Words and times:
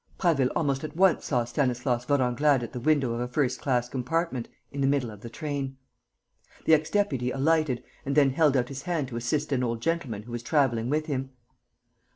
Prasville 0.17 0.51
almost 0.55 0.83
at 0.83 0.95
once 0.95 1.25
saw 1.25 1.43
Stanislas 1.45 2.05
Vorenglade 2.05 2.63
at 2.63 2.73
the 2.73 2.79
window 2.79 3.13
of 3.13 3.19
a 3.19 3.27
first 3.27 3.61
class 3.61 3.87
compartment, 3.87 4.49
in 4.71 4.81
the 4.81 4.87
middle 4.87 5.11
of 5.11 5.21
the 5.21 5.29
train. 5.29 5.77
The 6.65 6.73
ex 6.73 6.89
deputy 6.89 7.29
alighted 7.29 7.83
and 8.03 8.15
then 8.17 8.31
held 8.31 8.57
out 8.57 8.69
his 8.69 8.81
hand 8.81 9.09
to 9.09 9.15
assist 9.15 9.51
an 9.51 9.63
old 9.63 9.79
gentleman 9.79 10.23
who 10.23 10.31
was 10.31 10.41
travelling 10.41 10.89
with 10.89 11.05
him. 11.05 11.29